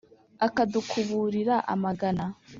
[0.45, 2.25] akadukuburira amagana.